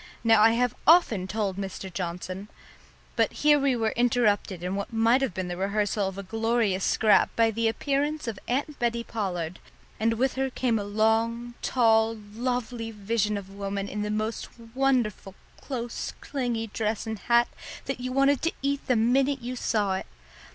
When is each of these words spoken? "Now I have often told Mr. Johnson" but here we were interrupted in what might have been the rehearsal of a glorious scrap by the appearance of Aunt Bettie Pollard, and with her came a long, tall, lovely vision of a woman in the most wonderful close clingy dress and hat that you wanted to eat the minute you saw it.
"Now 0.23 0.41
I 0.41 0.53
have 0.53 0.73
often 0.87 1.27
told 1.27 1.57
Mr. 1.57 1.93
Johnson" 1.93 2.47
but 3.15 3.31
here 3.33 3.59
we 3.59 3.75
were 3.75 3.91
interrupted 3.91 4.63
in 4.63 4.73
what 4.73 4.91
might 4.91 5.21
have 5.21 5.31
been 5.35 5.47
the 5.47 5.55
rehearsal 5.55 6.07
of 6.07 6.17
a 6.17 6.23
glorious 6.23 6.83
scrap 6.83 7.29
by 7.35 7.51
the 7.51 7.67
appearance 7.67 8.27
of 8.27 8.39
Aunt 8.47 8.79
Bettie 8.79 9.03
Pollard, 9.03 9.59
and 9.99 10.13
with 10.15 10.33
her 10.33 10.49
came 10.49 10.79
a 10.79 10.83
long, 10.83 11.53
tall, 11.61 12.15
lovely 12.33 12.89
vision 12.89 13.37
of 13.37 13.47
a 13.51 13.53
woman 13.53 13.87
in 13.87 14.01
the 14.01 14.09
most 14.09 14.49
wonderful 14.73 15.35
close 15.57 16.13
clingy 16.19 16.65
dress 16.65 17.05
and 17.05 17.19
hat 17.19 17.47
that 17.85 17.99
you 17.99 18.11
wanted 18.11 18.41
to 18.41 18.53
eat 18.63 18.87
the 18.87 18.95
minute 18.95 19.43
you 19.43 19.55
saw 19.55 19.93
it. 19.93 20.07